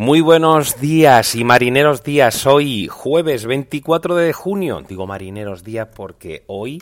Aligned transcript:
Muy 0.00 0.20
buenos 0.20 0.80
días 0.80 1.34
y 1.34 1.42
marineros 1.42 2.04
días. 2.04 2.46
Hoy, 2.46 2.86
jueves 2.86 3.46
24 3.46 4.14
de 4.14 4.32
junio. 4.32 4.80
Digo 4.88 5.08
marineros 5.08 5.64
días 5.64 5.88
porque 5.92 6.44
hoy 6.46 6.80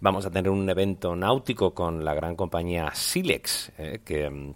vamos 0.00 0.26
a 0.26 0.32
tener 0.32 0.50
un 0.50 0.68
evento 0.68 1.14
náutico 1.14 1.72
con 1.72 2.04
la 2.04 2.12
gran 2.12 2.34
compañía 2.34 2.90
Silex, 2.92 3.70
eh, 3.78 4.00
que 4.04 4.28
mm, 4.28 4.54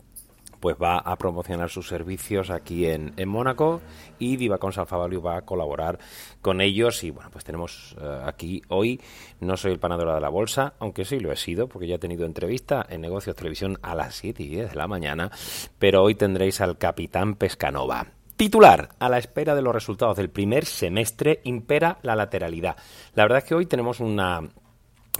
pues 0.60 0.76
va 0.80 0.98
a 0.98 1.16
promocionar 1.16 1.70
sus 1.70 1.88
servicios 1.88 2.50
aquí 2.50 2.86
en, 2.86 3.12
en 3.16 3.28
Mónaco 3.28 3.80
y 4.18 4.36
Divacon 4.36 4.72
Salfavalio 4.72 5.22
va 5.22 5.38
a 5.38 5.42
colaborar 5.42 5.98
con 6.42 6.60
ellos 6.60 7.02
y 7.02 7.10
bueno 7.10 7.30
pues 7.30 7.44
tenemos 7.44 7.96
eh, 8.00 8.20
aquí 8.24 8.62
hoy 8.68 9.00
no 9.40 9.56
soy 9.56 9.72
el 9.72 9.78
panadero 9.78 10.14
de 10.14 10.20
la 10.20 10.28
bolsa 10.28 10.74
aunque 10.78 11.04
sí 11.04 11.18
lo 11.18 11.32
he 11.32 11.36
sido 11.36 11.68
porque 11.68 11.88
ya 11.88 11.96
he 11.96 11.98
tenido 11.98 12.26
entrevista 12.26 12.86
en 12.88 13.00
Negocios 13.00 13.36
Televisión 13.36 13.78
a 13.82 13.94
las 13.94 14.14
7 14.16 14.42
y 14.42 14.48
10 14.48 14.70
de 14.70 14.76
la 14.76 14.86
mañana 14.86 15.30
pero 15.78 16.02
hoy 16.02 16.14
tendréis 16.14 16.60
al 16.60 16.78
capitán 16.78 17.34
Pescanova 17.34 18.06
Titular, 18.40 18.88
a 18.98 19.10
la 19.10 19.18
espera 19.18 19.54
de 19.54 19.60
los 19.60 19.74
resultados 19.74 20.16
del 20.16 20.30
primer 20.30 20.64
semestre 20.64 21.42
impera 21.44 21.98
la 22.00 22.16
lateralidad. 22.16 22.74
La 23.14 23.24
verdad 23.24 23.40
es 23.40 23.44
que 23.44 23.54
hoy 23.54 23.66
tenemos 23.66 24.00
una 24.00 24.48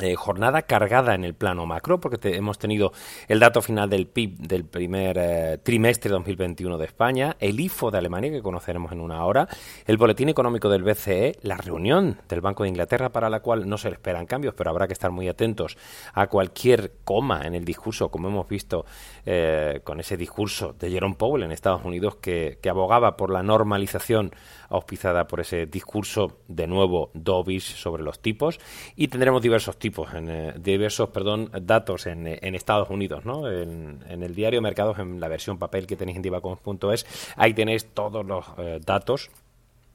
eh, 0.03 0.15
jornada 0.15 0.63
cargada 0.63 1.15
en 1.15 1.25
el 1.25 1.35
plano 1.35 1.67
macro, 1.67 2.01
porque 2.01 2.19
hemos 2.37 2.59
tenido 2.59 2.93
el 3.29 3.41
dato 3.41 3.63
final 3.63 3.89
del 3.91 4.07
PIB 4.07 4.39
del 4.39 4.65
primer 4.65 5.19
eh, 5.19 5.59
trimestre 5.63 6.09
de 6.09 6.15
2021 6.15 6.79
de 6.79 6.85
España, 6.85 7.37
el 7.41 7.61
IFO 7.61 7.91
de 7.91 7.99
Alemania, 7.99 8.31
que 8.31 8.43
conoceremos 8.43 8.93
en 8.93 9.01
una 9.01 9.25
hora, 9.25 9.49
el 9.87 9.97
boletín 9.97 10.29
económico 10.29 10.69
del 10.69 10.83
BCE, 10.83 11.39
la 11.43 11.57
reunión 11.57 12.21
del 12.29 12.41
Banco 12.41 12.63
de 12.63 12.71
Inglaterra, 12.71 13.11
para 13.11 13.31
la 13.31 13.41
cual 13.41 13.69
no 13.69 13.79
se 13.79 13.89
esperan 13.89 14.27
cambios, 14.27 14.55
pero 14.55 14.71
habrá 14.71 14.87
que 14.87 14.93
estar 14.93 15.11
muy 15.11 15.29
atentos 15.29 15.77
a 16.15 16.29
cualquier 16.29 16.93
coma 17.05 17.43
en 17.45 17.55
el 17.55 17.65
discurso, 17.65 18.11
como 18.11 18.29
hemos 18.29 18.49
visto 18.49 18.85
eh, 19.27 19.81
con 19.85 20.01
ese 20.01 20.17
discurso 20.17 20.75
de 20.79 20.91
Jerome 20.91 21.17
Powell 21.17 21.43
en 21.43 21.53
Estados 21.53 21.85
Unidos, 21.85 22.17
que, 22.17 22.59
que 22.63 22.71
abogaba 22.71 23.17
por 23.17 23.31
la 23.31 23.43
normalización 23.43 24.33
auspiciada 24.69 25.27
por 25.27 25.41
ese 25.41 25.67
discurso 25.67 26.39
de 26.49 26.67
nuevo 26.67 27.11
dovish 27.13 27.75
sobre 27.75 28.03
los 28.03 28.21
tipos. 28.21 28.59
Y 28.97 29.09
tendremos 29.09 29.43
diversos 29.43 29.79
tipos 29.79 29.90
en, 30.15 30.29
eh, 30.31 30.55
diversos 30.59 31.11
perdón 31.11 31.51
datos 31.63 32.07
en, 32.07 32.27
eh, 32.27 32.39
en 32.43 32.55
Estados 32.55 32.91
Unidos 32.91 33.25
¿no? 33.25 33.51
en, 33.51 34.01
el 34.09 34.35
diario 34.35 34.61
Mercados 34.63 34.99
en 34.99 35.21
la 35.21 35.29
versión 35.29 35.59
papel 35.59 35.87
que 35.87 35.97
tenéis 35.97 36.17
en 36.17 36.23
divacons.es 36.23 37.07
ahí 37.37 37.53
tenéis 37.55 37.87
todos 37.93 38.25
los 38.25 38.45
eh, 38.59 38.81
datos 38.85 39.31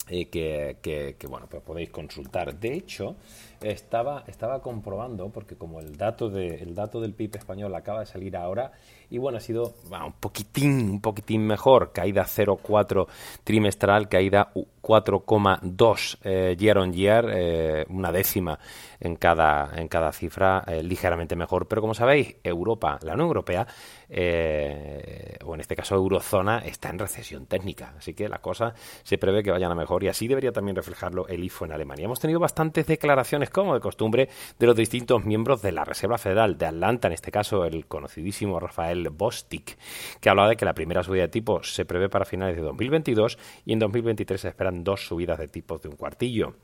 que, 0.08 0.78
que- 0.84 1.16
que, 1.18 1.28
bueno 1.28 1.48
pues 1.50 1.64
podéis 1.64 1.90
consultar 1.90 2.54
de 2.60 2.74
hecho 2.74 3.16
estaba 3.62 4.24
estaba 4.28 4.62
comprobando 4.62 5.30
porque 5.30 5.56
como 5.56 5.80
el 5.80 5.98
dato 5.98 6.30
de 6.30 6.56
el 6.62 6.76
dato 6.76 7.02
del 7.02 7.14
PIB 7.14 7.38
español 7.38 7.74
acaba 7.74 8.02
de 8.02 8.06
salir 8.06 8.38
ahora 8.38 8.72
y 9.10 9.18
bueno 9.18 9.38
ha 9.38 9.42
sido 9.42 9.74
un 9.90 10.14
poquitín 10.20 10.90
un 10.92 11.02
poquitín 11.02 11.46
mejor. 11.46 11.92
Caída 11.94 12.24
0,4 12.26 13.08
trimestral 13.44 14.08
caída 14.10 14.52
u- 14.54 14.66
4,2 14.82 16.18
eh, 16.24 16.56
year 16.60 16.78
on 16.78 16.94
year 16.94 17.26
eh, 17.34 17.86
una 17.90 18.12
décima 18.12 18.60
en 19.00 19.16
cada 19.16 19.72
en 19.76 19.88
cada 19.88 20.12
cifra 20.12 20.64
eh, 20.68 20.84
ligeramente 20.84 21.36
mejor. 21.36 21.68
Pero 21.68 21.82
como 21.82 21.94
sabéis 21.96 22.36
Europa 22.44 23.00
la 23.02 23.14
Unión 23.14 23.28
Europea 23.28 23.66
eh, 24.10 25.38
o 25.44 25.54
en 25.56 25.62
este 25.62 25.76
caso 25.76 25.96
eurozona 25.96 26.60
está 26.60 26.90
en 26.90 27.00
recesión 27.00 27.46
técnica. 27.48 27.94
Así 27.98 28.14
que 28.14 28.30
la 28.30 28.40
cosa 28.40 28.74
se 29.04 29.18
prevé 29.18 29.42
que 29.44 29.52
vayan 29.52 29.72
a 29.72 29.76
mejor 29.76 30.04
y 30.04 30.08
así 30.08 30.28
debería 30.28 30.52
también 30.52 30.76
reflejarlo 30.76 31.28
el 31.28 31.44
IFO 31.44 31.66
en 31.66 31.72
Alemania. 31.74 32.06
Hemos 32.06 32.20
tenido 32.20 32.40
bastantes 32.40 32.86
declaraciones 32.88 33.50
como 33.50 33.74
de 33.74 33.80
costumbre 33.80 34.30
de 34.60 34.68
los 34.68 34.76
distintos 34.76 35.26
miembros 35.26 35.62
de 35.62 35.72
la 35.72 35.84
Reserva 35.84 36.18
Federal 36.18 36.58
de 36.58 36.68
Atlanta 36.68 37.08
en 37.08 37.14
este 37.14 37.32
caso 37.32 37.66
el 37.66 37.88
conocidísimo 37.88 38.60
Rafael 38.60 38.95
Bostic 39.04 39.78
que 40.20 40.30
hablaba 40.30 40.50
de 40.50 40.56
que 40.56 40.66
la 40.66 40.74
primera 40.74 41.04
subida 41.04 41.24
de 41.24 41.28
tipos 41.30 41.74
se 41.74 41.86
prevé 41.86 42.10
para 42.10 42.26
finales 42.26 42.56
de 42.56 42.62
2022 42.62 43.38
y 43.66 43.74
en 43.74 43.80
2023 43.80 44.42
se 44.42 44.48
esperan 44.50 44.84
dos 44.84 45.08
subidas 45.08 45.40
de 45.40 45.48
tipos 45.48 45.82
de 45.82 45.90
un 45.90 45.96
cuartillo 45.96 46.56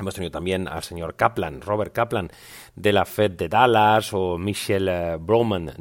Hemos 0.00 0.14
tenido 0.14 0.30
también 0.30 0.66
al 0.66 0.82
señor 0.82 1.14
Kaplan, 1.14 1.60
Robert 1.60 1.92
Kaplan, 1.92 2.30
de 2.74 2.90
la 2.90 3.04
Fed 3.04 3.32
de 3.32 3.50
Dallas, 3.50 4.14
o 4.14 4.38
Michelle 4.38 4.90
eh, 4.90 5.16
Broman, 5.20 5.74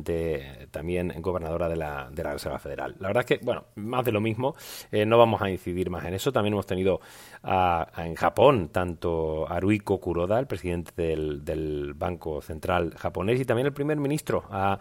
también 0.72 1.14
gobernadora 1.22 1.70
de 1.70 1.78
la, 1.78 2.10
de 2.12 2.22
la 2.22 2.34
Reserva 2.34 2.60
Federal. 2.60 2.98
La 3.00 3.08
verdad 3.08 3.26
es 3.26 3.38
que, 3.38 3.46
bueno, 3.46 3.68
más 3.76 4.04
de 4.04 4.12
lo 4.12 4.20
mismo, 4.20 4.56
eh, 4.92 5.06
no 5.06 5.18
vamos 5.18 5.42
a 5.42 5.50
incidir 5.50 5.90
más 5.90 6.04
en 6.04 6.16
eso. 6.16 6.34
También 6.34 6.54
hemos 6.54 6.66
tenido 6.66 7.00
en 7.42 8.16
Japón 8.16 8.68
tanto 8.74 9.50
Haruiko 9.50 10.02
Kuroda, 10.02 10.38
el 10.38 10.48
presidente 10.48 10.92
del, 11.02 11.46
del 11.46 11.94
Banco 11.94 12.42
Central 12.42 12.96
japonés, 12.98 13.40
y 13.40 13.46
también 13.46 13.68
el 13.68 13.74
primer 13.74 14.00
ministro, 14.00 14.44
a 14.52 14.80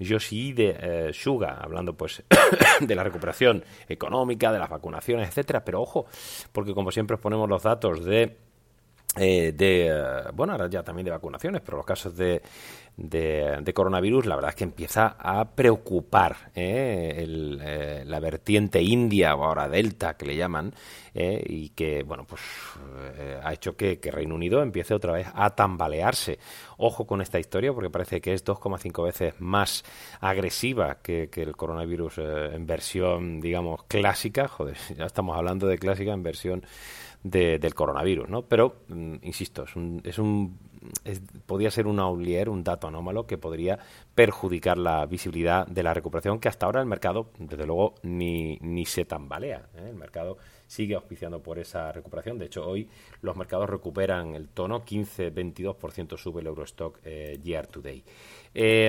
Yoshihide 0.00 0.76
eh, 0.80 1.12
Suga, 1.12 1.58
hablando 1.60 1.96
pues 1.96 2.24
de 2.80 2.94
la 2.96 3.04
recuperación 3.04 3.62
económica, 3.88 4.50
de 4.50 4.58
las 4.58 4.68
vacunaciones, 4.68 5.28
etcétera. 5.28 5.64
Pero 5.64 5.80
ojo, 5.80 6.06
porque 6.50 6.74
como 6.74 6.90
siempre 6.90 7.14
os 7.14 7.20
ponemos 7.20 7.48
los 7.48 7.62
datos 7.62 8.04
de 8.04 8.49
eh, 9.16 9.52
de, 9.52 9.88
eh, 9.88 10.30
bueno, 10.34 10.52
ahora 10.52 10.68
ya 10.68 10.82
también 10.82 11.04
de 11.04 11.10
vacunaciones, 11.10 11.62
pero 11.62 11.78
los 11.78 11.86
casos 11.86 12.16
de, 12.16 12.42
de, 12.96 13.58
de 13.60 13.74
coronavirus, 13.74 14.26
la 14.26 14.36
verdad 14.36 14.50
es 14.50 14.56
que 14.56 14.64
empieza 14.64 15.16
a 15.18 15.44
preocupar 15.50 16.36
eh, 16.54 17.16
el, 17.18 18.08
la 18.08 18.20
vertiente 18.20 18.80
india 18.80 19.34
o 19.34 19.44
ahora 19.44 19.68
delta 19.68 20.16
que 20.16 20.26
le 20.26 20.36
llaman 20.36 20.72
y 21.12 21.70
que, 21.70 22.04
bueno, 22.04 22.24
pues 22.24 22.40
ha 23.42 23.52
hecho 23.52 23.76
que, 23.76 23.98
que 23.98 24.12
Reino 24.12 24.36
Unido 24.36 24.62
empiece 24.62 24.94
otra 24.94 25.12
vez 25.12 25.26
a 25.34 25.50
tambalearse. 25.50 26.38
Ojo 26.76 27.04
con 27.04 27.20
esta 27.20 27.40
historia 27.40 27.72
porque 27.72 27.90
parece 27.90 28.20
que 28.20 28.32
es 28.32 28.44
2,5 28.44 29.04
veces 29.04 29.34
más 29.40 29.82
agresiva 30.20 30.98
que, 31.02 31.28
que 31.28 31.42
el 31.42 31.56
coronavirus 31.56 32.18
en 32.18 32.64
versión, 32.64 33.40
digamos, 33.40 33.82
clásica. 33.88 34.46
Joder, 34.46 34.76
ya 34.96 35.06
estamos 35.06 35.36
hablando 35.36 35.66
de 35.66 35.78
clásica 35.78 36.12
en 36.12 36.22
versión 36.22 36.64
de- 37.22 37.58
del 37.58 37.74
coronavirus, 37.74 38.28
¿no? 38.28 38.42
Pero, 38.42 38.76
mm, 38.88 39.16
insisto, 39.22 39.64
es 39.64 39.76
un, 39.76 40.00
es 40.04 40.18
un 40.18 40.58
es- 41.04 41.20
podría 41.44 41.70
ser 41.70 41.86
un 41.86 42.00
outlier, 42.00 42.48
un 42.48 42.64
dato 42.64 42.86
anómalo 42.88 43.26
que 43.26 43.36
podría 43.36 43.78
perjudicar 44.14 44.78
la 44.78 45.04
visibilidad 45.04 45.66
de 45.66 45.82
la 45.82 45.92
recuperación 45.92 46.38
que 46.40 46.48
hasta 46.48 46.64
ahora 46.66 46.80
el 46.80 46.86
mercado, 46.86 47.30
desde 47.38 47.66
luego, 47.66 47.94
ni, 48.02 48.56
ni 48.62 48.86
se 48.86 49.04
tambalea. 49.04 49.68
¿eh? 49.74 49.88
El 49.90 49.96
mercado 49.96 50.38
sigue 50.66 50.94
auspiciando 50.94 51.42
por 51.42 51.58
esa 51.58 51.92
recuperación. 51.92 52.38
De 52.38 52.46
hecho, 52.46 52.66
hoy 52.66 52.88
los 53.20 53.36
mercados 53.36 53.68
recuperan 53.68 54.34
el 54.34 54.48
tono, 54.48 54.82
15-22% 54.84 56.16
sube 56.16 56.40
el 56.40 56.46
Eurostock 56.46 56.98
eh, 57.04 57.38
year 57.42 57.66
to 57.66 57.82
day. 57.82 58.02
Eh, 58.54 58.86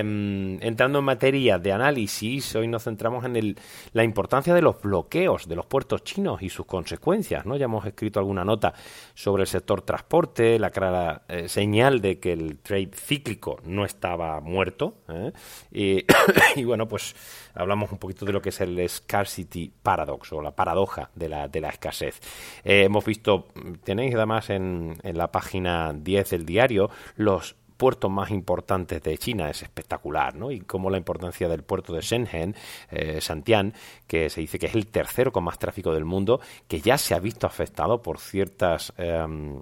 entrando 0.60 0.98
en 0.98 1.04
materia 1.04 1.58
de 1.58 1.72
análisis, 1.72 2.54
hoy 2.56 2.68
nos 2.68 2.84
centramos 2.84 3.24
en 3.24 3.36
el- 3.36 3.58
la 3.92 4.04
importancia 4.04 4.54
de 4.54 4.62
los 4.62 4.80
bloqueos 4.80 5.48
de 5.48 5.56
los 5.56 5.66
puertos 5.66 6.02
chinos 6.04 6.42
y 6.42 6.48
sus 6.48 6.66
consecuencias. 6.66 7.46
¿no? 7.46 7.56
Ya 7.56 7.66
hemos 7.66 7.86
escrito 7.86 8.18
alguna 8.18 8.44
nota 8.44 8.74
sobre 9.14 9.42
el 9.42 9.46
sector 9.46 9.82
transporte, 9.82 10.58
la 10.58 10.70
clara 10.70 11.22
eh, 11.28 11.48
señal 11.48 12.00
de 12.00 12.18
que 12.18 12.32
el 12.32 12.58
trade 12.58 12.90
cíclico 12.94 13.60
no 13.64 13.84
estaba 13.84 14.40
muerto. 14.40 14.94
¿eh? 15.08 15.32
Y, 15.70 16.64
bueno, 16.64 16.88
pues 16.88 17.14
hablamos 17.54 17.92
un 17.92 17.98
poquito 17.98 18.24
de 18.24 18.32
lo 18.32 18.42
que 18.42 18.48
es 18.48 18.60
el 18.60 18.88
scarcity 18.88 19.72
paradox 19.82 20.32
o 20.32 20.42
la 20.42 20.52
paradoja 20.56 21.10
de 21.14 21.28
la, 21.28 21.68
escasez. 21.68 22.20
Eh, 22.64 22.84
hemos 22.84 23.04
visto, 23.04 23.48
tenéis 23.84 24.14
además 24.14 24.50
en 24.50 24.98
la 25.04 25.30
página 25.30 25.92
10 25.92 26.30
del 26.30 26.46
diario, 26.46 26.90
los 27.16 27.56
puertos 27.82 28.12
más 28.12 28.30
importantes 28.30 29.02
de 29.02 29.18
China. 29.18 29.50
Es 29.50 29.64
espectacular, 29.64 30.36
¿no? 30.36 30.52
Y 30.52 30.60
como 30.60 30.88
la 30.88 30.98
importancia 30.98 31.48
del 31.48 31.64
puerto 31.64 31.92
de 31.92 32.00
Shenzhen, 32.00 32.54
eh, 32.92 33.20
Santian, 33.20 33.74
que 34.06 34.30
se 34.30 34.40
dice 34.40 34.60
que 34.60 34.66
es 34.66 34.76
el 34.76 34.86
tercero 34.86 35.32
con 35.32 35.42
más 35.42 35.58
tráfico 35.58 35.92
del 35.92 36.04
mundo, 36.04 36.40
que 36.68 36.80
ya 36.80 36.96
se 36.96 37.12
ha 37.16 37.18
visto 37.18 37.44
afectado 37.44 38.00
por 38.00 38.20
ciertas... 38.20 38.92
Em, 38.98 39.60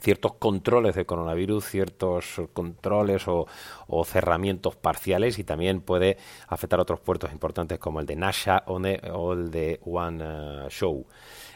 ciertos 0.00 0.34
controles 0.34 0.94
de 0.94 1.06
coronavirus, 1.06 1.64
ciertos 1.64 2.42
controles 2.52 3.24
o, 3.28 3.46
cerramientos 4.04 4.76
parciales 4.76 5.38
y 5.38 5.44
también 5.44 5.80
puede 5.80 6.18
afectar 6.48 6.78
a 6.80 6.82
otros 6.82 7.00
puertos 7.00 7.32
importantes 7.32 7.78
como 7.78 8.00
el 8.00 8.06
de 8.06 8.16
Nasha 8.16 8.62
o, 8.66 9.32
el 9.32 9.50
de 9.50 9.80
Show. 10.68 11.06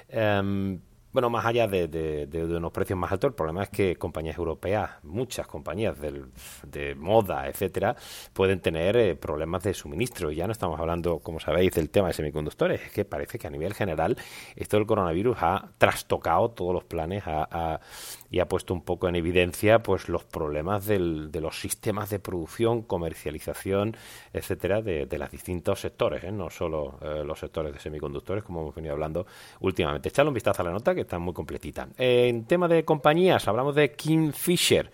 Em, 0.08 0.80
bueno, 1.12 1.30
más 1.30 1.44
allá 1.44 1.66
de, 1.66 2.28
unos 2.56 2.72
precios 2.72 2.98
más 2.98 3.10
altos, 3.10 3.30
el 3.30 3.34
problema 3.34 3.64
es 3.64 3.68
que 3.70 3.96
compañías 3.96 4.38
europeas, 4.38 4.90
muchas 5.02 5.46
compañías 5.46 5.96
de 6.00 6.94
moda, 6.94 7.48
etcétera, 7.48 7.96
pueden 8.32 8.60
tener 8.60 8.96
eh, 8.96 9.16
problemas 9.16 9.62
de 9.62 9.74
suministro. 9.74 10.30
Ya 10.30 10.46
no 10.46 10.52
estamos 10.52 10.78
hablando, 10.78 11.18
como 11.18 11.40
sabéis, 11.40 11.72
del 11.72 11.90
tema 11.90 12.08
de 12.08 12.14
semiconductores. 12.14 12.80
Es 12.82 12.92
que 12.92 13.04
parece 13.04 13.38
que 13.38 13.46
a 13.46 13.50
nivel 13.50 13.74
general 13.74 14.16
esto 14.56 14.76
del 14.76 14.86
coronavirus 14.86 15.38
ha 15.40 15.72
trastocado 15.78 16.50
todos 16.50 16.74
los 16.74 16.84
planes 16.84 17.24
y 18.30 18.38
ha 18.38 18.48
puesto 18.48 18.72
un 18.72 18.82
poco 18.82 19.08
en 19.08 19.16
evidencia 19.16 19.82
pues 19.82 20.08
los 20.08 20.24
problemas 20.24 20.86
de 20.86 20.98
los 21.40 21.60
sistemas 21.60 22.10
de 22.10 22.18
producción, 22.18 22.82
comercialización, 22.82 23.96
etcétera, 24.32 24.82
de, 24.82 25.06
los 25.18 25.30
distintos 25.30 25.80
sectores, 25.80 26.24
¿eh? 26.24 26.32
no 26.32 26.48
solo 26.50 26.98
eh, 27.02 27.22
los 27.24 27.38
sectores 27.38 27.72
de 27.72 27.80
semiconductores, 27.80 28.44
como 28.44 28.62
hemos 28.62 28.74
venido 28.74 28.94
hablando 28.94 29.26
últimamente. 29.60 30.08
Echadle 30.08 30.28
un 30.28 30.34
vistazo 30.34 30.62
a 30.62 30.64
la 30.64 30.72
nota 30.72 30.94
está 31.00 31.18
muy 31.18 31.34
completita. 31.34 31.88
en 31.96 32.44
tema 32.44 32.68
de 32.68 32.84
compañías, 32.84 33.46
hablamos 33.48 33.74
de 33.74 33.92
Kingfisher 33.92 34.90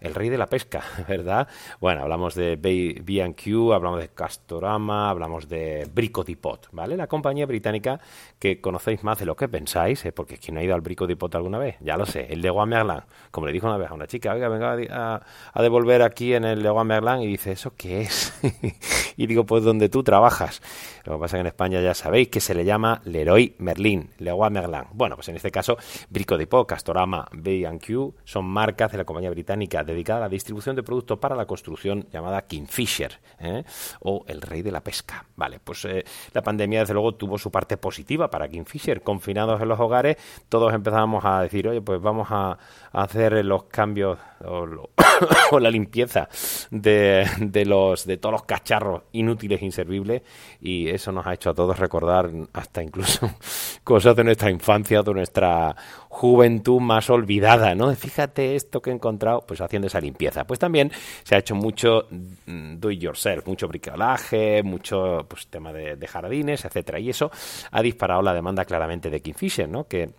el 0.00 0.14
rey 0.14 0.28
de 0.28 0.38
la 0.38 0.46
pesca, 0.46 0.82
¿verdad? 1.08 1.48
Bueno, 1.80 2.02
hablamos 2.02 2.34
de 2.34 2.56
B&Q, 2.56 3.72
hablamos 3.72 4.00
de 4.00 4.08
Castorama, 4.08 5.10
hablamos 5.10 5.48
de 5.48 5.88
Brico 5.92 6.24
Depot, 6.24 6.68
¿vale? 6.72 6.96
La 6.96 7.06
compañía 7.06 7.46
británica 7.46 8.00
que 8.38 8.60
conocéis 8.60 9.02
más 9.04 9.18
de 9.18 9.26
lo 9.26 9.36
que 9.36 9.48
pensáis, 9.48 10.04
¿eh? 10.04 10.12
porque 10.12 10.38
quien 10.38 10.58
ha 10.58 10.62
ido 10.62 10.74
al 10.74 10.80
Brico 10.80 11.06
Depot 11.06 11.34
alguna 11.34 11.58
vez, 11.58 11.76
ya 11.80 11.96
lo 11.96 12.06
sé, 12.06 12.26
el 12.30 12.42
de 12.42 12.52
Merlin, 12.52 13.02
como 13.30 13.46
le 13.46 13.52
dijo 13.52 13.66
una 13.66 13.76
vez 13.76 13.90
a 13.90 13.94
una 13.94 14.06
chica, 14.06 14.32
oiga, 14.32 14.48
venga 14.48 14.76
a, 14.90 15.22
a 15.52 15.62
devolver 15.62 16.02
aquí 16.02 16.34
en 16.34 16.44
el 16.44 16.62
de 16.62 16.84
Merlin, 16.84 17.22
y 17.22 17.26
dice, 17.26 17.52
¿eso 17.52 17.72
qué 17.76 18.02
es? 18.02 18.32
y 19.16 19.26
digo, 19.26 19.44
pues 19.44 19.64
donde 19.64 19.88
tú 19.88 20.02
trabajas. 20.02 20.62
Lo 21.04 21.14
que 21.14 21.20
pasa 21.20 21.36
es 21.36 21.38
que 21.38 21.40
en 21.40 21.46
España 21.46 21.80
ya 21.80 21.94
sabéis 21.94 22.28
que 22.28 22.40
se 22.40 22.54
le 22.54 22.64
llama 22.64 23.00
Leroy 23.04 23.54
Merlin, 23.58 24.10
Leroy 24.18 24.50
Merlin. 24.50 24.84
Bueno, 24.92 25.16
pues 25.16 25.28
en 25.28 25.36
este 25.36 25.50
caso, 25.50 25.76
Brico 26.10 26.36
Depot, 26.36 26.66
Castorama, 26.66 27.26
B&Q 27.32 28.14
son 28.24 28.44
marcas 28.44 28.92
de 28.92 28.98
la 28.98 29.04
compañía 29.04 29.30
británica 29.30 29.84
dedicada 29.88 30.18
a 30.18 30.22
la 30.22 30.28
distribución 30.28 30.76
de 30.76 30.82
productos 30.82 31.18
para 31.18 31.34
la 31.34 31.46
construcción 31.46 32.06
llamada 32.12 32.42
Kingfisher 32.42 33.18
¿eh? 33.40 33.64
o 34.00 34.24
el 34.28 34.40
rey 34.40 34.62
de 34.62 34.70
la 34.70 34.80
pesca. 34.80 35.24
Vale, 35.36 35.60
pues 35.62 35.84
eh, 35.84 36.04
la 36.32 36.42
pandemia 36.42 36.80
desde 36.80 36.94
luego 36.94 37.14
tuvo 37.14 37.38
su 37.38 37.50
parte 37.50 37.76
positiva 37.76 38.30
para 38.30 38.48
Kingfisher. 38.48 39.02
Confinados 39.02 39.60
en 39.60 39.68
los 39.68 39.80
hogares, 39.80 40.16
todos 40.48 40.72
empezábamos 40.72 41.24
a 41.24 41.42
decir, 41.42 41.68
oye, 41.68 41.80
pues 41.80 42.00
vamos 42.00 42.28
a, 42.30 42.58
hacer 42.92 43.44
los 43.44 43.64
cambios 43.64 44.18
o, 45.50 45.60
la 45.60 45.70
limpieza 45.70 46.28
de, 46.70 47.26
de, 47.38 47.64
los, 47.64 48.06
de 48.06 48.16
todos 48.16 48.32
los 48.32 48.42
cacharros 48.42 49.02
inútiles 49.12 49.60
e 49.62 49.64
inservibles 49.64 50.22
y 50.60 50.88
eso 50.88 51.12
nos 51.12 51.26
ha 51.26 51.34
hecho 51.34 51.50
a 51.50 51.54
todos 51.54 51.78
recordar 51.78 52.30
hasta 52.52 52.82
incluso 52.82 53.30
cosas 53.84 54.14
de 54.16 54.24
nuestra 54.24 54.50
infancia, 54.50 55.02
de 55.02 55.14
nuestra 55.14 55.74
juventud 56.08 56.80
más 56.80 57.10
olvidada, 57.10 57.74
¿no? 57.74 57.94
Fíjate 57.94 58.56
esto 58.56 58.80
que 58.80 58.90
he 58.90 58.92
encontrado, 58.92 59.44
pues 59.46 59.60
haciendo 59.60 59.86
esa 59.86 60.00
limpieza. 60.00 60.46
Pues 60.46 60.58
también 60.58 60.90
se 61.22 61.34
ha 61.34 61.38
hecho 61.38 61.54
mucho 61.54 62.06
mm, 62.10 62.78
do 62.78 62.90
it 62.90 63.00
yourself, 63.00 63.46
mucho 63.46 63.68
bricolaje, 63.68 64.62
mucho 64.62 65.26
pues 65.28 65.46
tema 65.48 65.72
de, 65.72 66.06
jardines, 66.08 66.64
etcétera, 66.64 66.98
y 66.98 67.10
eso 67.10 67.30
ha 67.70 67.82
disparado 67.82 68.22
la 68.22 68.32
demanda 68.32 68.64
claramente 68.64 69.10
de 69.10 69.20
Kingfisher, 69.20 69.68
¿no? 69.68 69.84
Que 69.84 70.10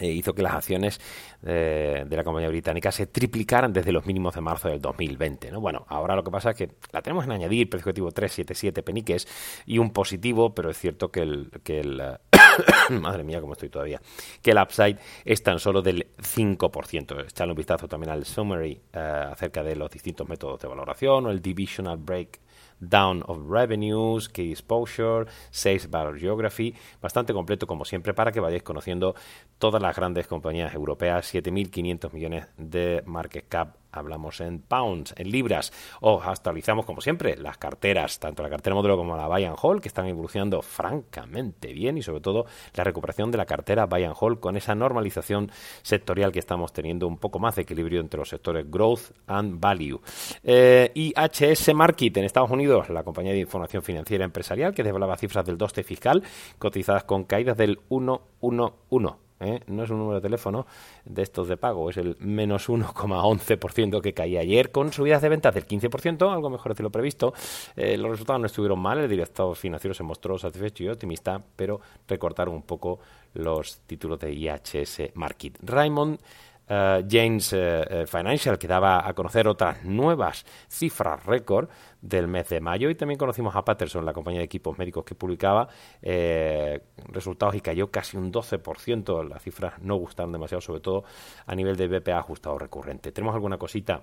eh, 0.00 0.08
hizo 0.08 0.34
que 0.34 0.42
las 0.42 0.54
acciones 0.54 1.00
eh, 1.44 2.04
de 2.06 2.16
la 2.16 2.24
compañía 2.24 2.48
británica 2.48 2.90
se 2.90 3.06
triplicaran 3.06 3.72
desde 3.72 3.92
los 3.92 4.06
mínimos 4.06 4.34
de 4.34 4.40
marzo 4.40 4.68
del 4.68 4.80
2020. 4.80 5.52
¿no? 5.52 5.60
Bueno, 5.60 5.84
ahora 5.88 6.16
lo 6.16 6.24
que 6.24 6.30
pasa 6.30 6.50
es 6.50 6.56
que 6.56 6.70
la 6.92 7.00
tenemos 7.00 7.24
en 7.24 7.32
añadir, 7.32 7.70
precio 7.70 7.90
objetivo 7.90 8.10
377 8.10 8.82
peniques 8.82 9.28
y 9.66 9.78
un 9.78 9.90
positivo, 9.90 10.54
pero 10.54 10.70
es 10.70 10.78
cierto 10.78 11.10
que 11.12 11.20
el, 11.20 11.50
que 11.62 11.80
el 11.80 12.02
madre 13.00 13.24
mía, 13.24 13.40
cómo 13.40 13.52
estoy 13.52 13.68
todavía, 13.68 14.00
que 14.42 14.50
el 14.50 14.58
upside 14.58 14.98
es 15.24 15.42
tan 15.42 15.58
solo 15.58 15.82
del 15.82 16.06
5%. 16.16 17.26
Echadle 17.28 17.52
un 17.52 17.56
vistazo 17.56 17.88
también 17.88 18.10
al 18.10 18.24
summary 18.24 18.80
eh, 18.92 19.28
acerca 19.32 19.62
de 19.62 19.76
los 19.76 19.90
distintos 19.90 20.28
métodos 20.28 20.60
de 20.60 20.68
valoración 20.68 21.26
o 21.26 21.30
el 21.30 21.40
divisional 21.40 21.98
break 21.98 22.40
Down 22.80 23.22
of 23.26 23.38
Revenues, 23.48 24.28
Key 24.28 24.50
Exposure, 24.50 25.26
Sales 25.50 25.88
Bar 25.90 26.18
Geography, 26.18 26.74
bastante 27.00 27.32
completo 27.32 27.66
como 27.66 27.84
siempre 27.84 28.14
para 28.14 28.32
que 28.32 28.40
vayáis 28.40 28.62
conociendo 28.62 29.14
todas 29.64 29.80
las 29.80 29.96
grandes 29.96 30.26
compañías 30.26 30.74
europeas, 30.74 31.34
7.500 31.34 32.12
millones 32.12 32.48
de 32.58 33.02
market 33.06 33.46
cap 33.48 33.76
hablamos 33.94 34.40
en 34.40 34.60
pounds, 34.60 35.14
en 35.16 35.30
libras, 35.30 35.72
o 36.00 36.20
actualizamos 36.20 36.84
como 36.84 37.00
siempre 37.00 37.36
las 37.36 37.56
carteras, 37.58 38.18
tanto 38.18 38.42
la 38.42 38.50
cartera 38.50 38.74
modelo 38.74 38.96
como 38.96 39.16
la 39.16 39.26
Buy 39.26 39.44
and 39.44 39.56
Hold, 39.60 39.80
que 39.80 39.88
están 39.88 40.06
evolucionando 40.06 40.60
francamente 40.60 41.72
bien 41.72 41.96
y 41.96 42.02
sobre 42.02 42.20
todo 42.20 42.44
la 42.74 42.84
recuperación 42.84 43.30
de 43.30 43.38
la 43.38 43.46
cartera 43.46 43.86
Buy 43.86 44.04
and 44.04 44.16
Hold 44.18 44.40
con 44.40 44.56
esa 44.56 44.74
normalización 44.74 45.50
sectorial 45.82 46.32
que 46.32 46.40
estamos 46.40 46.72
teniendo 46.72 47.06
un 47.06 47.18
poco 47.18 47.38
más 47.38 47.56
de 47.56 47.62
equilibrio 47.62 48.00
entre 48.00 48.18
los 48.18 48.28
sectores 48.28 48.70
growth 48.70 49.12
and 49.26 49.60
value. 49.60 50.00
Eh, 50.42 50.90
IHS 50.94 51.74
Market 51.74 52.16
en 52.18 52.24
Estados 52.24 52.50
Unidos, 52.50 52.90
la 52.90 53.02
compañía 53.02 53.32
de 53.32 53.40
información 53.40 53.82
financiera 53.82 54.24
empresarial 54.24 54.74
que 54.74 54.82
desvelaba 54.82 55.16
cifras 55.16 55.46
del 55.46 55.56
2 55.56 55.72
fiscal 55.84 56.22
cotizadas 56.58 57.04
con 57.04 57.24
caídas 57.24 57.56
del 57.56 57.78
111 57.88 59.23
¿eh? 59.40 59.60
no 59.66 59.84
es 59.84 59.90
un 59.90 59.98
número 59.98 60.16
de 60.16 60.22
teléfono 60.22 60.66
de 61.04 61.22
estos 61.22 61.48
de 61.48 61.56
pago, 61.56 61.90
es 61.90 61.96
el 61.96 62.16
menos 62.18 62.68
1,11% 62.68 64.00
que 64.00 64.14
caía 64.14 64.40
ayer, 64.40 64.70
con 64.70 64.92
subidas 64.92 65.22
de 65.22 65.28
ventas 65.28 65.54
del 65.54 65.66
15%, 65.66 66.32
algo 66.32 66.50
mejor 66.50 66.74
de 66.74 66.82
lo 66.82 66.90
previsto. 66.90 67.34
Eh, 67.76 67.96
los 67.96 68.10
resultados 68.10 68.40
no 68.40 68.46
estuvieron 68.46 68.78
mal, 68.78 68.98
el 68.98 69.08
director 69.08 69.54
financiero 69.56 69.94
se 69.94 70.02
mostró 70.02 70.38
satisfecho 70.38 70.84
y 70.84 70.88
optimista, 70.88 71.40
pero 71.56 71.80
recortaron 72.08 72.54
un 72.54 72.62
poco 72.62 73.00
los 73.34 73.80
títulos 73.80 74.18
de 74.20 74.32
IHS 74.32 75.14
Market. 75.14 75.58
Raymond 75.62 76.18
eh, 76.68 77.04
James 77.08 77.54
Financial, 78.06 78.58
que 78.58 78.66
daba 78.66 79.06
a 79.06 79.14
conocer 79.14 79.48
otras 79.48 79.84
nuevas 79.84 80.44
cifras 80.68 81.24
récord 81.24 81.68
del 82.00 82.28
mes 82.28 82.48
de 82.48 82.60
mayo 82.60 82.90
y 82.90 82.94
también 82.94 83.18
conocimos 83.18 83.54
a 83.56 83.64
Patterson, 83.64 84.04
la 84.04 84.12
compañía 84.12 84.40
de 84.40 84.44
equipos 84.44 84.78
médicos 84.78 85.04
que 85.04 85.14
publicaba 85.14 85.68
resultados 87.08 87.54
y 87.54 87.60
cayó 87.60 87.90
casi 87.90 88.16
un 88.16 88.32
12%. 88.32 89.28
Las 89.28 89.42
cifras 89.42 89.78
no 89.80 89.96
gustaron 89.96 90.32
demasiado, 90.32 90.60
sobre 90.60 90.80
todo 90.80 91.04
a 91.46 91.54
nivel 91.54 91.76
de 91.76 91.88
BPA 91.88 92.18
ajustado 92.18 92.58
recurrente. 92.58 93.12
Tenemos 93.12 93.34
alguna 93.34 93.58
cosita 93.58 94.02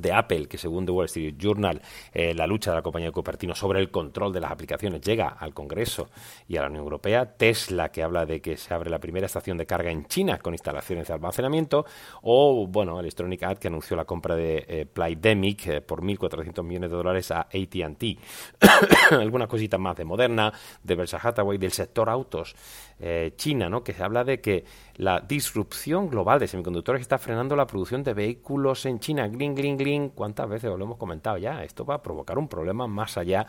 de 0.00 0.12
Apple, 0.12 0.46
que 0.46 0.58
según 0.58 0.86
The 0.86 0.92
Wall 0.92 1.06
Street 1.06 1.34
Journal, 1.38 1.80
eh, 2.12 2.34
la 2.34 2.46
lucha 2.46 2.70
de 2.70 2.76
la 2.76 2.82
compañía 2.82 3.08
de 3.08 3.12
Cupertino 3.12 3.54
sobre 3.54 3.80
el 3.80 3.90
control 3.90 4.32
de 4.32 4.40
las 4.40 4.50
aplicaciones 4.50 5.00
llega 5.00 5.28
al 5.28 5.54
Congreso 5.54 6.08
y 6.48 6.56
a 6.56 6.62
la 6.62 6.68
Unión 6.68 6.84
Europea, 6.84 7.36
Tesla, 7.36 7.90
que 7.90 8.02
habla 8.02 8.26
de 8.26 8.40
que 8.40 8.56
se 8.56 8.74
abre 8.74 8.90
la 8.90 8.98
primera 8.98 9.26
estación 9.26 9.56
de 9.56 9.66
carga 9.66 9.90
en 9.90 10.06
China 10.06 10.38
con 10.38 10.54
instalaciones 10.54 11.08
de 11.08 11.14
almacenamiento, 11.14 11.84
o, 12.22 12.66
bueno, 12.66 12.98
Electronic 13.00 13.42
Arts, 13.42 13.60
que 13.60 13.68
anunció 13.68 13.96
la 13.96 14.04
compra 14.04 14.34
de 14.34 14.64
eh, 14.68 14.86
Playdemic 14.86 15.66
eh, 15.66 15.80
por 15.80 16.02
1.400 16.02 16.62
millones 16.62 16.90
de 16.90 16.96
dólares 16.96 17.30
a 17.30 17.40
AT&T. 17.40 18.18
Algunas 19.10 19.48
cositas 19.48 19.78
más 19.78 19.96
de 19.96 20.04
Moderna, 20.04 20.52
de 20.82 20.94
Berkshire 20.94 21.20
Hathaway, 21.22 21.58
del 21.58 21.72
sector 21.72 22.08
autos, 22.08 22.54
China, 23.36 23.68
¿no? 23.68 23.82
que 23.82 23.92
se 23.92 24.02
habla 24.02 24.24
de 24.24 24.40
que 24.40 24.64
la 24.96 25.20
disrupción 25.20 26.08
global 26.08 26.38
de 26.38 26.46
semiconductores 26.46 27.02
está 27.02 27.18
frenando 27.18 27.56
la 27.56 27.66
producción 27.66 28.02
de 28.02 28.14
vehículos 28.14 28.86
en 28.86 29.00
China. 29.00 29.28
Green. 29.28 29.76
¿Cuántas 30.14 30.48
veces 30.48 30.70
lo 30.70 30.82
hemos 30.82 30.96
comentado 30.96 31.36
ya? 31.36 31.62
Esto 31.62 31.84
va 31.84 31.96
a 31.96 32.02
provocar 32.02 32.38
un 32.38 32.48
problema 32.48 32.86
más 32.86 33.18
allá 33.18 33.46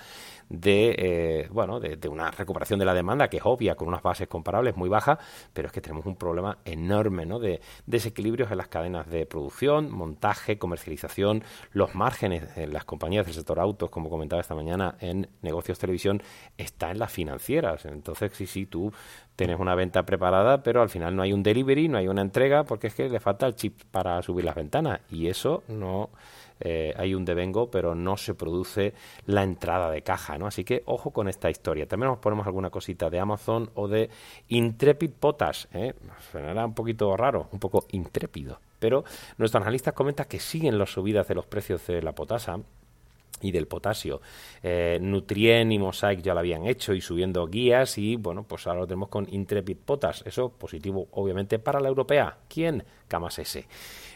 de, 0.50 0.96
eh, 0.98 1.50
bueno, 1.50 1.80
de, 1.80 2.10
una 2.10 2.30
recuperación 2.30 2.78
de 2.78 2.86
la 2.86 2.94
demanda 2.94 3.30
que 3.30 3.38
es 3.38 3.44
obvia, 3.46 3.76
con 3.76 3.88
unas 3.88 4.04
bases 4.04 4.28
comparables 4.28 4.76
muy 4.76 4.90
bajas, 4.90 5.18
pero 5.54 5.68
es 5.68 5.72
que 5.72 5.80
tenemos 5.80 6.06
un 6.06 6.18
problema 6.18 6.58
enorme 6.66 7.26
¿no? 7.26 7.40
de 7.40 7.62
desequilibrios 7.86 8.52
en 8.52 8.58
las 8.58 8.68
cadenas 8.68 9.10
de 9.10 9.26
producción, 9.26 9.90
montaje, 9.90 10.58
comercialización, 10.58 11.44
los 11.72 11.96
márgenes 11.96 12.58
en 12.58 12.74
las 12.74 12.84
compañías 12.84 13.26
del 13.26 13.34
sector 13.34 13.58
autos, 13.60 13.90
como 13.90 14.10
comentaba 14.10 14.42
esta 14.42 14.56
mañana 14.56 14.98
en 15.00 15.30
negocios 15.42 15.80
televisión, 15.80 16.22
está 16.58 16.92
en 16.92 17.00
las 17.00 17.14
financieras. 17.14 17.86
Entonces, 17.86 18.34
sí, 18.34 18.46
sí, 18.46 18.66
tú 18.66 18.92
tienes 19.36 19.60
una 19.60 19.76
venta 19.76 20.04
preparada, 20.04 20.64
pero 20.64 20.82
al 20.82 20.90
final 20.90 21.16
no 21.16 21.22
hay 21.22 21.34
un 21.34 21.44
delivery, 21.44 21.88
no 21.88 21.98
hay 21.98 22.08
una 22.08 22.22
entrega, 22.22 22.64
porque 22.64 22.88
es 22.88 22.96
que 22.96 23.10
le 23.10 23.20
falta 23.20 23.46
el 23.46 23.56
chip 23.56 23.82
para 23.92 24.22
subir 24.22 24.46
las 24.46 24.56
ventanas. 24.56 25.02
Y 25.10 25.28
eso 25.28 25.64
no 25.68 26.10
eh, 26.60 26.94
hay 26.96 27.14
un 27.14 27.26
devengo, 27.26 27.70
pero 27.70 27.96
no 27.96 28.18
se 28.18 28.34
produce 28.34 28.94
la 29.26 29.44
entrada 29.44 29.92
de 29.92 30.02
caja, 30.02 30.38
¿no? 30.38 30.48
Así 30.48 30.64
que 30.64 30.84
ojo 30.86 31.12
con 31.12 31.28
esta 31.28 31.50
historia. 31.50 31.88
También 31.88 32.12
nos 32.12 32.20
ponemos 32.20 32.46
alguna 32.46 32.70
cosita 32.70 33.10
de 33.10 33.20
Amazon 33.20 33.70
o 33.76 33.88
de 33.88 34.10
Intrepid 34.50 35.12
Potash, 35.12 35.66
¿eh? 35.74 35.94
Suena 36.32 36.66
un 36.66 36.74
poquito 36.74 37.16
raro, 37.18 37.48
un 37.52 37.60
poco 37.60 37.86
intrépido 37.92 38.60
pero 38.78 39.04
nuestros 39.40 39.64
analistas 39.64 39.96
comentan 39.96 40.28
que 40.28 40.40
siguen 40.40 40.78
las 40.78 40.92
subidas 40.92 41.28
de 41.28 41.34
los 41.34 41.48
precios 41.48 41.88
de 41.88 42.04
la 42.04 42.12
potasa 42.12 42.60
y 43.42 43.52
del 43.52 43.68
potasio. 43.68 44.22
Eh, 44.64 44.98
Nutrien 45.02 45.72
y 45.72 45.80
Mosaic 45.80 46.22
ya 46.22 46.34
lo 46.34 46.40
habían 46.40 46.66
hecho 46.66 46.94
y 46.94 47.02
subiendo 47.02 47.46
guías 47.48 47.98
y 47.98 48.16
bueno, 48.16 48.44
pues 48.44 48.68
ahora 48.68 48.82
lo 48.82 48.88
tenemos 48.88 49.10
con 49.10 49.28
Intrepid 49.30 49.78
Potas. 49.78 50.24
Eso 50.26 50.50
positivo 50.50 51.08
obviamente 51.12 51.60
para 51.60 51.80
la 51.80 51.90
europea. 51.90 52.38
¿Quién? 52.48 52.84
Camas 53.08 53.40
S. 53.40 53.66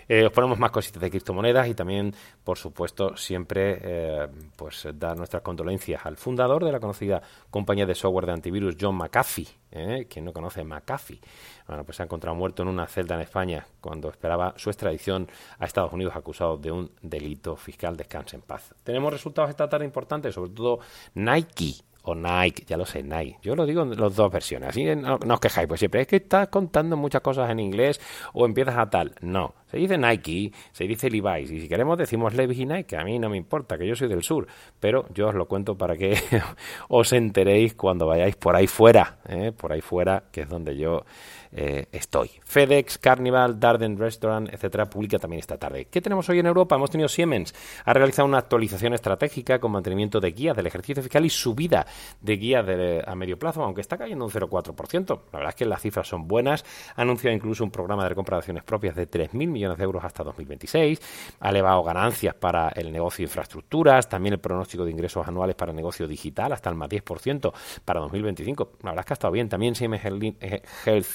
Eh, 0.10 0.26
os 0.26 0.32
ponemos 0.32 0.58
más 0.58 0.72
cositas 0.72 1.00
de 1.00 1.12
criptomonedas 1.12 1.68
y 1.68 1.76
también, 1.76 2.16
por 2.44 2.58
supuesto, 2.58 3.16
siempre 3.16 3.80
eh, 3.82 4.28
pues 4.56 4.88
dar 4.96 5.16
nuestras 5.16 5.44
condolencias 5.44 6.04
al 6.04 6.18
fundador 6.18 6.66
de 6.66 6.72
la 6.72 6.80
conocida 6.80 7.22
compañía 7.52 7.86
de 7.86 7.94
software 7.94 8.26
de 8.26 8.32
antivirus, 8.34 8.76
John 8.80 8.96
McAfee. 8.96 9.48
¿eh? 9.72 10.08
Quien 10.10 10.26
no 10.26 10.34
conoce 10.34 10.64
McAfee. 10.64 11.22
Bueno, 11.68 11.84
pues 11.84 11.98
se 11.98 12.04
ha 12.04 12.06
encontrado 12.06 12.36
muerto 12.36 12.64
en 12.64 12.70
una 12.70 12.88
celda 12.88 13.14
en 13.14 13.22
España 13.22 13.68
cuando 13.80 14.10
esperaba 14.10 14.56
su 14.58 14.72
extradición 14.72 15.28
a 15.60 15.66
Estados 15.66 15.94
Unidos 15.94 16.16
acusado 16.16 16.58
de 16.58 16.72
un 16.72 16.92
delito 17.04 17.56
fiscal. 17.56 17.96
Descanse 17.96 18.36
en 18.36 18.42
paz. 18.42 18.74
Tenemos 18.84 19.14
resultados 19.14 19.52
esta 19.52 19.70
tarde 19.70 19.86
importantes, 19.86 20.34
sobre 20.34 20.50
todo 20.52 20.80
Nike 21.14 21.76
o 22.04 22.16
Nike, 22.16 22.64
ya 22.66 22.78
lo 22.78 22.86
sé, 22.86 23.04
Nike. 23.04 23.38
Yo 23.42 23.56
lo 23.56 23.66
digo 23.66 23.84
en 23.84 24.00
las 24.00 24.16
dos 24.16 24.32
versiones, 24.32 24.70
así 24.70 24.86
no, 24.96 25.20
os 25.22 25.40
quejáis, 25.40 25.68
pues 25.68 25.80
siempre 25.80 26.02
es 26.02 26.08
que 26.08 26.16
estás 26.18 26.48
contando 26.48 26.98
muchas 26.98 27.22
cosas 27.22 27.50
en 27.50 27.60
inglés 27.60 28.00
o 28.34 28.46
empiezas 28.46 28.78
a 28.78 28.90
tal. 28.90 29.14
No, 29.22 29.54
se 29.70 29.78
dice 29.78 29.98
Nike, 29.98 30.52
se 30.72 30.86
dice 30.86 31.10
Levi's, 31.10 31.52
y 31.52 31.62
si 31.62 31.70
queremos 31.70 31.98
decimos 31.98 32.34
Levi's 32.34 32.60
y 32.60 32.66
Nike, 32.66 32.98
a 32.98 33.04
mí 33.04 33.20
no 33.20 33.30
me 33.30 33.38
importa, 33.38 33.78
que 33.78 33.88
yo 33.88 33.96
soy 33.96 34.08
del 34.08 34.24
sur, 34.24 34.48
pero 34.80 35.06
yo 35.14 35.28
os 35.28 35.36
lo 35.36 35.48
cuento 35.48 35.78
para 35.78 35.96
que 35.96 36.18
os 36.90 37.14
enteréis 37.14 37.76
cuando 37.76 38.08
vayáis 38.08 38.36
por 38.36 38.56
ahí 38.56 38.66
fuera, 38.66 39.20
¿eh? 39.28 39.52
por 39.52 39.72
ahí 39.72 39.82
fuera, 39.82 40.24
que 40.32 40.42
es 40.42 40.50
donde 40.50 40.76
yo 40.76 41.06
eh, 41.52 41.88
estoy. 41.92 42.30
FedEx, 42.44 42.98
Carnival, 42.98 43.60
Darden 43.60 43.98
Restaurant, 43.98 44.52
etcétera, 44.52 44.90
publica 44.90 45.20
también 45.20 45.40
esta 45.40 45.58
tarde. 45.58 45.86
¿Qué 45.86 46.02
tenemos 46.02 46.28
hoy 46.30 46.40
en 46.40 46.48
Europa? 46.48 46.76
Hemos 46.76 46.90
tenido 46.90 47.08
Siemens, 47.08 47.54
ha 47.86 47.94
realizado 47.94 48.28
una 48.28 48.40
actualización 48.40 48.94
estratégica 48.94 49.60
con 49.60 49.72
mantenimiento 49.72 50.20
de 50.20 50.32
guías 50.32 50.56
del 50.56 50.68
ejercicio 50.68 51.04
fiscal 51.04 51.26
y 51.26 51.30
subida 51.30 51.86
de 52.22 52.38
guías 52.38 52.66
a 53.06 53.16
medio 53.16 53.38
plazo, 53.38 53.64
aunque 53.64 53.82
está 53.82 53.98
cayendo 53.98 54.26
un 54.26 54.32
0,4%. 54.32 55.22
La 55.32 55.40
verdad 55.40 55.50
es 55.50 55.56
que 55.56 55.66
las 55.66 55.82
cifras 55.82 56.08
son 56.08 56.28
buenas. 56.28 56.66
Ha 56.96 57.02
anunciado 57.02 57.36
incluso 57.36 57.64
un 57.64 57.72
programa 57.72 58.04
de 58.04 58.10
recompra 58.10 58.38
de 58.38 58.40
acciones 58.40 58.64
propias 58.64 58.96
de 58.96 59.10
3.000 59.10 59.48
millones 59.48 59.59
de 59.68 59.84
euros 59.84 60.04
hasta 60.04 60.24
2026. 60.24 61.02
Ha 61.40 61.50
elevado 61.50 61.84
ganancias 61.84 62.36
para 62.36 62.70
el 62.70 62.92
negocio 62.92 63.24
de 63.24 63.30
infraestructuras, 63.30 64.08
también 64.08 64.34
el 64.34 64.40
pronóstico 64.40 64.86
de 64.86 64.92
ingresos 64.92 65.28
anuales 65.28 65.56
para 65.56 65.72
el 65.72 65.76
negocio 65.76 66.08
digital 66.08 66.54
hasta 66.54 66.70
el 66.70 66.76
más 66.76 66.90
10% 66.90 67.52
para 67.84 68.00
2025. 68.00 68.72
La 68.84 68.92
verdad 68.92 69.02
es 69.02 69.06
que 69.06 69.14
ha 69.14 69.16
estado 69.16 69.34
bien. 69.34 69.50
También 69.50 69.76
Siemens 69.76 70.04
Health 70.06 71.06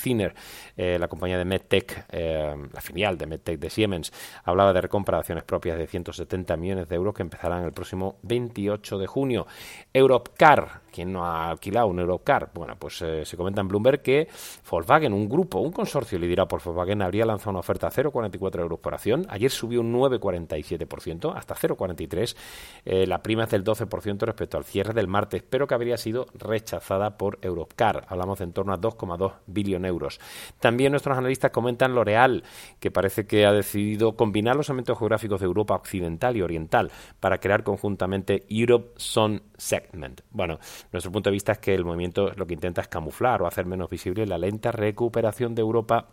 eh, 0.76 0.98
la 0.98 1.08
compañía 1.08 1.38
de 1.38 1.44
MedTech, 1.44 2.06
eh, 2.10 2.54
la 2.72 2.80
filial 2.80 3.16
de 3.16 3.26
MedTech 3.26 3.58
de 3.58 3.70
Siemens, 3.70 4.12
hablaba 4.44 4.72
de 4.72 4.80
recompra 4.80 5.16
de 5.16 5.20
acciones 5.20 5.44
propias 5.44 5.78
de 5.78 5.86
170 5.86 6.56
millones 6.56 6.88
de 6.88 6.96
euros 6.96 7.14
que 7.14 7.22
empezarán 7.22 7.64
el 7.64 7.72
próximo 7.72 8.16
28 8.22 8.98
de 8.98 9.06
junio. 9.06 9.46
Europcar, 9.92 10.82
¿quién 10.92 11.12
no 11.12 11.24
ha 11.24 11.50
alquilado 11.50 11.86
un 11.86 12.00
Europcar? 12.00 12.50
Bueno, 12.54 12.76
pues 12.78 13.00
eh, 13.02 13.24
se 13.24 13.36
comenta 13.36 13.60
en 13.60 13.68
Bloomberg 13.68 14.02
que 14.02 14.28
Volkswagen, 14.68 15.12
un 15.12 15.28
grupo, 15.28 15.60
un 15.60 15.72
consorcio 15.72 16.18
liderado 16.18 16.48
por 16.48 16.62
Volkswagen, 16.62 17.02
habría 17.02 17.24
lanzado 17.24 17.50
una 17.50 17.60
oferta 17.60 17.86
a 17.86 17.90
0,44 18.38 18.60
euros 18.60 18.78
por 18.78 18.94
acción. 18.94 19.26
Ayer 19.28 19.50
subió 19.50 19.80
un 19.80 19.92
9,47%, 19.92 21.32
hasta 21.34 21.54
0,43. 21.54 23.06
la 23.06 23.22
prima 23.22 23.44
es 23.44 23.50
del 23.50 23.64
12% 23.64 24.20
respecto 24.20 24.56
al 24.56 24.64
cierre 24.64 24.92
del 24.92 25.08
martes, 25.08 25.42
pero 25.42 25.66
que 25.66 25.74
habría 25.74 25.96
sido 25.96 26.26
rechazada 26.34 27.16
por 27.16 27.38
Europcar. 27.42 28.06
Hablamos 28.08 28.38
de 28.38 28.44
en 28.44 28.52
torno 28.52 28.72
a 28.72 28.78
2,2 28.78 29.32
billones 29.46 29.88
euros. 29.88 30.20
También 30.60 30.92
nuestros 30.92 31.18
analistas 31.18 31.50
comentan 31.50 31.94
L'Oreal, 31.94 32.44
que 32.78 32.90
parece 32.90 33.26
que 33.26 33.46
ha 33.46 33.52
decidido 33.52 34.12
combinar 34.16 34.54
los 34.54 34.68
elementos 34.68 34.98
geográficos 34.98 35.40
de 35.40 35.46
Europa 35.46 35.74
occidental 35.74 36.36
y 36.36 36.42
oriental 36.42 36.92
para 37.18 37.38
crear 37.38 37.64
conjuntamente 37.64 38.44
Europe 38.48 38.92
Sun 38.96 39.42
Segment. 39.56 40.20
Bueno, 40.30 40.58
nuestro 40.92 41.10
punto 41.10 41.30
de 41.30 41.34
vista 41.34 41.52
es 41.52 41.58
que 41.58 41.74
el 41.74 41.84
movimiento 41.84 42.30
lo 42.36 42.46
que 42.46 42.54
intenta 42.54 42.82
es 42.82 42.88
camuflar 42.88 43.42
o 43.42 43.46
hacer 43.46 43.66
menos 43.66 43.90
visible 43.90 44.26
la 44.26 44.38
lenta 44.38 44.70
recuperación 44.70 45.54
de 45.54 45.62
Europa 45.62 46.08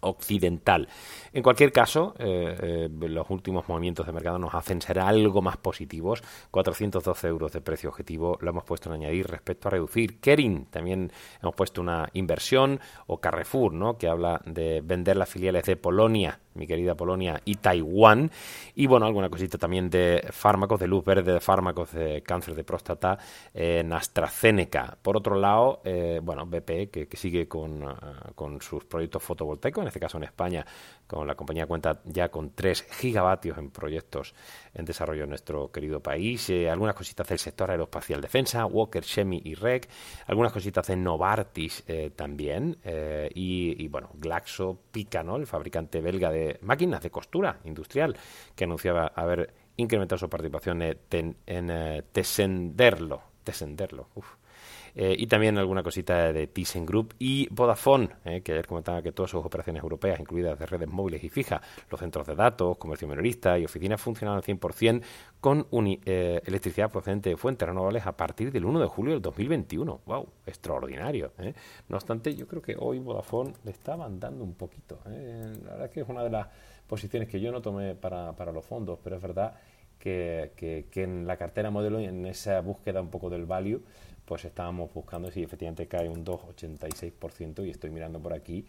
occidental. 0.00 0.88
En 1.32 1.42
cualquier 1.42 1.72
caso, 1.72 2.14
eh, 2.18 2.56
eh, 2.60 3.08
los 3.08 3.28
últimos 3.30 3.68
movimientos 3.68 4.06
de 4.06 4.12
mercado 4.12 4.38
nos 4.38 4.54
hacen 4.54 4.80
ser 4.82 4.98
algo 4.98 5.42
más 5.42 5.56
positivos. 5.56 6.22
412 6.50 7.28
euros 7.28 7.52
de 7.52 7.60
precio 7.60 7.90
objetivo 7.90 8.38
lo 8.40 8.50
hemos 8.50 8.64
puesto 8.64 8.88
en 8.88 8.96
añadir 8.96 9.26
respecto 9.26 9.68
a 9.68 9.70
reducir. 9.70 10.20
Kering 10.20 10.66
también 10.66 11.12
hemos 11.42 11.54
puesto 11.54 11.80
una 11.80 12.08
inversión 12.12 12.80
o 13.06 13.20
Carrefour, 13.20 13.72
¿no? 13.72 13.98
que 13.98 14.08
habla 14.08 14.40
de 14.44 14.80
vender 14.82 15.16
las 15.16 15.28
filiales 15.28 15.64
de 15.64 15.76
Polonia 15.76 16.40
mi 16.54 16.66
querida 16.66 16.94
Polonia, 16.94 17.40
y 17.44 17.56
Taiwán. 17.56 18.30
Y 18.74 18.86
bueno, 18.86 19.06
alguna 19.06 19.28
cosita 19.28 19.58
también 19.58 19.90
de 19.90 20.26
fármacos, 20.30 20.80
de 20.80 20.86
luz 20.86 21.04
verde, 21.04 21.32
de 21.32 21.40
fármacos 21.40 21.92
de 21.92 22.22
cáncer 22.22 22.54
de 22.54 22.64
próstata 22.64 23.18
en 23.54 23.92
AstraZeneca. 23.92 24.96
Por 25.02 25.16
otro 25.16 25.36
lado, 25.36 25.80
eh, 25.84 26.20
bueno, 26.22 26.46
BP, 26.46 26.90
que, 26.90 27.08
sigue 27.16 27.46
con, 27.48 27.84
ah, 27.84 28.30
con, 28.34 28.60
sus 28.60 28.84
proyectos 28.84 29.22
fotovoltaicos, 29.22 29.82
en 29.82 29.88
este 29.88 30.00
caso 30.00 30.16
en 30.18 30.24
España, 30.24 30.64
con 31.10 31.26
la 31.26 31.34
compañía 31.34 31.66
cuenta 31.66 32.00
ya 32.04 32.30
con 32.30 32.54
3 32.54 32.86
gigavatios 32.90 33.58
en 33.58 33.70
proyectos 33.70 34.34
en 34.74 34.84
desarrollo 34.84 35.24
en 35.24 35.30
nuestro 35.30 35.72
querido 35.72 36.00
país. 36.00 36.48
Eh, 36.50 36.70
algunas 36.70 36.94
cositas 36.94 37.26
del 37.28 37.38
sector 37.38 37.70
aeroespacial 37.70 38.20
defensa, 38.20 38.66
Walker, 38.66 39.02
Chemi 39.02 39.40
y 39.44 39.54
REC. 39.54 39.88
Algunas 40.26 40.52
cositas 40.52 40.86
de 40.86 40.96
Novartis 40.96 41.82
eh, 41.86 42.10
también. 42.14 42.78
y, 43.34 43.82
y, 43.82 43.88
bueno, 43.88 44.10
Glaxo, 44.14 44.78
Pica, 44.90 45.20
el 45.20 45.46
fabricante 45.46 46.00
belga 46.00 46.30
de 46.30 46.58
máquinas 46.62 47.02
de 47.02 47.10
costura 47.10 47.60
industrial, 47.64 48.16
que 48.54 48.64
anunciaba 48.64 49.12
haber 49.14 49.52
incrementado 49.76 50.18
su 50.18 50.28
participación 50.28 50.82
en, 50.82 51.36
en 51.46 51.70
eh, 51.70 52.02
Tesenderlo. 52.12 53.22
Eh, 54.94 55.14
y 55.18 55.26
también 55.26 55.58
alguna 55.58 55.82
cosita 55.82 56.32
de 56.32 56.46
ThyssenKrupp 56.46 57.12
y 57.18 57.48
Vodafone, 57.50 58.08
eh, 58.24 58.40
que 58.42 58.52
ayer 58.52 58.66
comentaba 58.66 59.02
que 59.02 59.12
todas 59.12 59.30
sus 59.30 59.44
operaciones 59.44 59.82
europeas, 59.82 60.20
incluidas 60.20 60.58
de 60.58 60.66
redes 60.66 60.88
móviles 60.88 61.22
y 61.24 61.28
fijas, 61.28 61.60
los 61.90 62.00
centros 62.00 62.26
de 62.26 62.34
datos, 62.34 62.76
comercio 62.78 63.08
minorista 63.08 63.58
y 63.58 63.64
oficinas 63.64 64.00
funcionan 64.00 64.36
al 64.36 64.42
100% 64.42 65.02
con 65.40 65.66
eh, 66.04 66.40
electricidad 66.44 66.90
procedente 66.90 67.30
de 67.30 67.36
fuentes 67.36 67.66
renovables 67.66 68.06
a 68.06 68.16
partir 68.16 68.52
del 68.52 68.64
1 68.64 68.80
de 68.80 68.86
julio 68.86 69.12
del 69.14 69.22
2021. 69.22 70.00
¡Wow! 70.04 70.28
Extraordinario. 70.46 71.32
No 71.88 71.96
obstante, 71.96 72.34
yo 72.34 72.46
creo 72.46 72.62
que 72.62 72.76
hoy 72.78 72.98
Vodafone 72.98 73.54
le 73.64 73.70
está 73.70 73.96
mandando 73.96 74.44
un 74.44 74.54
poquito. 74.54 74.98
La 75.04 75.10
verdad 75.70 75.84
es 75.84 75.90
que 75.90 76.00
es 76.00 76.08
una 76.08 76.22
de 76.22 76.30
las 76.30 76.48
posiciones 76.86 77.28
que 77.28 77.40
yo 77.40 77.52
no 77.52 77.62
tomé 77.62 77.94
para, 77.94 78.52
los 78.52 78.64
fondos, 78.64 78.98
pero 79.02 79.16
es 79.16 79.22
verdad 79.22 79.54
que, 79.98 80.52
que, 80.90 81.02
en 81.02 81.26
la 81.26 81.36
cartera 81.36 81.70
modelo, 81.70 82.00
en 82.00 82.26
esa 82.26 82.60
búsqueda 82.60 83.00
un 83.00 83.10
poco 83.10 83.30
del 83.30 83.46
value, 83.46 83.82
pues 84.30 84.44
estábamos 84.44 84.94
buscando 84.94 85.28
si 85.28 85.42
efectivamente 85.42 85.88
cae 85.88 86.08
un 86.08 86.24
2,86% 86.24 87.66
y 87.66 87.70
estoy 87.70 87.90
mirando 87.90 88.20
por 88.20 88.32
aquí. 88.32 88.64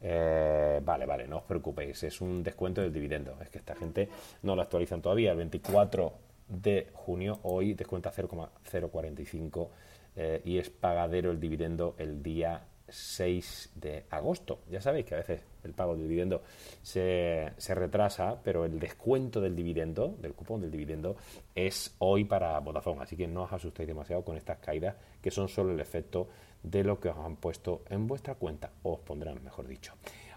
Eh, 0.00 0.80
vale, 0.82 1.04
vale, 1.04 1.28
no 1.28 1.36
os 1.36 1.42
preocupéis, 1.42 2.02
es 2.04 2.22
un 2.22 2.42
descuento 2.42 2.80
del 2.80 2.94
dividendo. 2.94 3.36
Es 3.42 3.50
que 3.50 3.58
esta 3.58 3.74
gente 3.76 4.08
no 4.40 4.56
lo 4.56 4.62
actualizan 4.62 5.02
todavía. 5.02 5.32
El 5.32 5.36
24 5.36 6.14
de 6.48 6.88
junio, 6.94 7.40
hoy 7.42 7.74
descuenta 7.74 8.10
0,045 8.10 9.70
eh, 10.16 10.40
y 10.46 10.56
es 10.56 10.70
pagadero 10.70 11.30
el 11.30 11.38
dividendo 11.38 11.94
el 11.98 12.22
día 12.22 12.62
6 12.92 13.72
de 13.76 14.04
agosto. 14.10 14.60
Ya 14.70 14.80
sabéis 14.80 15.06
que 15.06 15.14
a 15.14 15.18
veces 15.18 15.40
el 15.64 15.72
pago 15.72 15.92
del 15.92 16.02
dividendo 16.02 16.42
se, 16.82 17.52
retrasa, 17.68 18.40
pero 18.42 18.64
el 18.64 18.78
descuento 18.78 19.40
del 19.40 19.56
dividendo, 19.56 20.14
del 20.20 20.34
cupón 20.34 20.60
del 20.60 20.70
dividendo, 20.70 21.16
es 21.54 21.94
hoy 21.98 22.24
para 22.24 22.58
Vodafone. 22.60 23.02
Así 23.02 23.16
que 23.16 23.26
no 23.26 23.44
os 23.44 23.52
asustéis 23.52 23.88
demasiado 23.88 24.24
con 24.24 24.36
estas 24.36 24.58
caídas, 24.58 24.96
que 25.20 25.30
son 25.30 25.48
solo 25.48 25.72
el 25.72 25.80
efecto 25.80 26.28
de 26.62 26.84
lo 26.84 27.00
que 27.00 27.08
os 27.08 27.16
han 27.16 27.36
puesto 27.36 27.82
en 27.90 28.06
vuestra 28.06 28.34
cuenta, 28.34 28.70
o 28.82 28.94
os 28.94 29.00
pondrán, 29.00 29.42
mejor 29.42 29.66
dicho. 29.66 29.94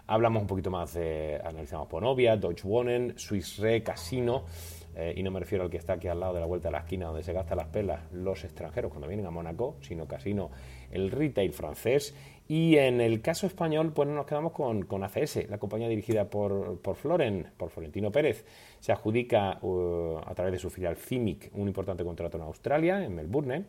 Hablamos 0.08 0.42
un 0.42 0.46
poquito 0.46 0.70
más 0.70 0.94
de, 0.94 1.40
analizamos 1.44 1.88
Ponovia, 1.88 2.36
Deutsche 2.36 2.66
Wohnen, 2.66 3.18
Swiss 3.18 3.58
Re, 3.58 3.82
Casino, 3.82 4.44
eh, 4.94 5.12
y 5.16 5.22
no 5.22 5.30
me 5.30 5.40
refiero 5.40 5.64
al 5.64 5.70
que 5.70 5.76
está 5.76 5.94
aquí 5.94 6.08
al 6.08 6.20
lado 6.20 6.32
de 6.32 6.40
la 6.40 6.46
vuelta 6.46 6.68
de 6.68 6.72
la 6.72 6.78
esquina 6.78 7.06
donde 7.06 7.22
se 7.22 7.32
gastan 7.32 7.58
las 7.58 7.66
pelas 7.66 8.00
los 8.12 8.44
extranjeros 8.44 8.90
cuando 8.90 9.08
vienen 9.08 9.26
a 9.26 9.30
Mónaco, 9.30 9.76
sino 9.82 10.06
Casino, 10.06 10.50
el 10.90 11.10
retail 11.10 11.52
francés 11.52 12.14
y 12.48 12.76
en 12.76 13.00
el 13.00 13.20
caso 13.22 13.46
español, 13.46 13.92
pues 13.92 14.08
nos 14.08 14.26
quedamos 14.26 14.52
con, 14.52 14.84
con 14.84 15.02
ACS, 15.02 15.48
la 15.48 15.58
compañía 15.58 15.88
dirigida 15.88 16.30
por, 16.30 16.78
por, 16.80 16.94
Floren, 16.94 17.48
por 17.56 17.70
Florentino 17.70 18.12
Pérez. 18.12 18.44
Se 18.78 18.92
adjudica 18.92 19.58
uh, 19.62 20.18
a 20.24 20.34
través 20.34 20.52
de 20.52 20.58
su 20.58 20.70
filial 20.70 20.96
CIMIC 20.96 21.50
un 21.54 21.66
importante 21.66 22.04
contrato 22.04 22.36
en 22.36 22.44
Australia, 22.44 23.04
en 23.04 23.14
Melbourne, 23.16 23.64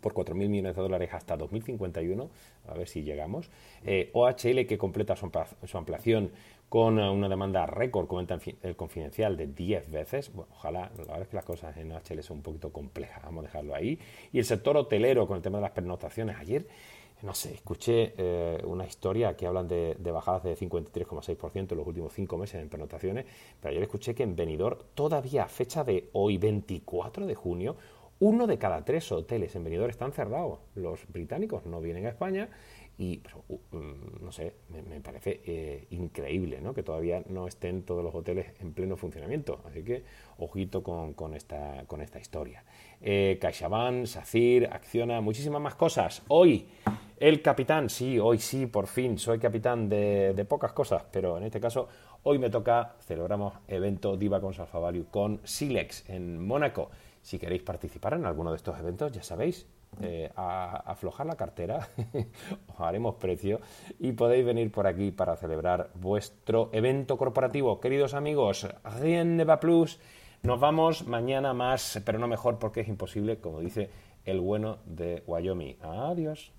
por 0.00 0.14
4.000 0.14 0.34
millones 0.48 0.76
de 0.76 0.82
dólares 0.82 1.10
hasta 1.12 1.36
2051, 1.36 2.30
a 2.68 2.74
ver 2.74 2.88
si 2.88 3.02
llegamos. 3.02 3.50
Eh, 3.84 4.10
OHL 4.14 4.66
que 4.66 4.78
completa 4.78 5.14
su, 5.14 5.30
ampliación 5.76 6.30
con 6.68 6.98
una 6.98 7.28
demanda 7.28 7.66
récord, 7.66 8.06
comenta 8.06 8.38
el 8.62 8.76
confidencial, 8.76 9.36
de 9.36 9.48
10 9.48 9.90
veces. 9.90 10.32
Bueno, 10.32 10.50
ojalá, 10.54 10.90
la 10.96 11.04
verdad 11.04 11.22
es 11.22 11.28
que 11.28 11.36
las 11.36 11.44
cosas 11.44 11.76
en 11.76 11.92
OHL 11.92 12.22
son 12.22 12.38
un 12.38 12.42
poquito 12.42 12.72
complejas, 12.72 13.22
vamos 13.22 13.44
a 13.44 13.48
dejarlo 13.48 13.74
ahí. 13.74 13.98
Y 14.32 14.38
el 14.38 14.44
sector 14.44 14.76
hotelero 14.76 15.26
con 15.26 15.36
el 15.36 15.42
tema 15.42 15.58
de 15.58 15.62
las 15.62 15.72
pernotaciones. 15.72 16.36
Ayer 16.38 16.66
no 17.22 17.34
sé, 17.34 17.54
escuché 17.54 18.14
eh, 18.16 18.62
una 18.64 18.86
historia 18.86 19.36
que 19.36 19.46
hablan 19.46 19.68
de, 19.68 19.96
de 19.98 20.10
bajadas 20.10 20.42
de 20.42 20.56
53,6% 20.56 21.72
en 21.72 21.78
los 21.78 21.86
últimos 21.86 22.12
cinco 22.12 22.38
meses 22.38 22.62
en 22.62 22.68
pernotaciones, 22.68 23.26
pero 23.60 23.70
ayer 23.70 23.82
escuché 23.82 24.14
que 24.14 24.22
en 24.22 24.36
Benidorm, 24.36 24.78
todavía 24.94 25.44
a 25.44 25.48
fecha 25.48 25.84
de 25.84 26.08
hoy, 26.12 26.38
24 26.38 27.26
de 27.26 27.34
junio, 27.34 27.76
uno 28.20 28.46
de 28.46 28.58
cada 28.58 28.84
tres 28.84 29.10
hoteles 29.12 29.56
en 29.56 29.64
Benidorm 29.64 29.90
están 29.90 30.12
cerrados. 30.12 30.58
Los 30.74 31.00
británicos 31.08 31.64
no 31.64 31.80
vienen 31.80 32.04
a 32.04 32.10
España 32.10 32.50
y, 33.00 33.22
mm, 33.70 34.22
no 34.22 34.30
sé, 34.30 34.56
me, 34.68 35.00
parece 35.00 35.40
eh, 35.46 35.86
increíble 35.88 36.60
¿no? 36.60 36.74
que 36.74 36.82
todavía 36.82 37.22
no 37.30 37.46
estén 37.46 37.82
todos 37.84 38.04
los 38.04 38.14
hoteles 38.14 38.52
en 38.60 38.74
pleno 38.74 38.94
funcionamiento. 38.98 39.62
Así 39.64 39.82
que, 39.82 40.04
ojito 40.36 40.82
con, 40.82 41.14
con 41.14 41.32
esta, 41.32 41.84
con 41.86 42.02
esta 42.02 42.20
historia. 42.20 42.62
Eh, 43.00 43.38
CaixaBank, 43.40 44.04
SACIR, 44.04 44.68
Acciona, 44.70 45.22
muchísimas 45.22 45.62
más 45.62 45.76
cosas. 45.76 46.22
Hoy, 46.28 46.68
el 47.18 47.40
capitán, 47.40 47.88
sí, 47.88 48.18
hoy 48.18 48.38
sí, 48.38 48.66
por 48.66 48.86
fin, 48.86 49.18
soy 49.18 49.38
capitán 49.38 49.88
de, 49.88 50.34
de 50.34 50.44
pocas 50.44 50.74
cosas, 50.74 51.02
pero 51.10 51.38
en 51.38 51.44
este 51.44 51.58
caso, 51.58 51.88
hoy 52.24 52.38
me 52.38 52.50
toca, 52.50 52.96
celebramos 53.00 53.54
evento 53.66 54.18
Diva 54.18 54.42
con 54.42 54.52
Salfa 54.52 54.78
Value 54.78 55.06
con 55.10 55.40
Silex 55.44 56.06
en 56.10 56.46
Mónaco. 56.46 56.90
Si 57.22 57.38
queréis 57.38 57.62
participar 57.62 58.12
en 58.12 58.26
alguno 58.26 58.50
de 58.50 58.56
estos 58.56 58.78
eventos, 58.78 59.10
ya 59.12 59.22
sabéis, 59.22 59.66
eh, 60.00 60.30
a, 60.36 60.76
aflojar 60.90 61.26
la 61.26 61.36
cartera, 61.36 61.88
os 62.68 62.80
haremos 62.80 63.16
precio 63.16 63.60
y 63.98 64.12
podéis 64.12 64.44
venir 64.44 64.70
por 64.70 64.86
aquí 64.86 65.10
para 65.10 65.36
celebrar 65.36 65.90
vuestro 65.94 66.70
evento 66.72 67.16
corporativo. 67.16 67.80
Queridos 67.80 68.14
amigos, 68.14 68.68
Rien 69.00 69.36
ne 69.36 69.46
plus. 69.58 69.98
Nos 70.42 70.58
vamos 70.58 71.06
mañana 71.06 71.52
más, 71.52 72.00
pero 72.04 72.18
no 72.18 72.26
mejor 72.26 72.58
porque 72.58 72.80
es 72.80 72.88
imposible, 72.88 73.38
como 73.38 73.60
dice 73.60 73.90
el 74.24 74.40
bueno 74.40 74.78
de 74.86 75.22
Wyoming. 75.26 75.76
Adiós. 75.82 76.52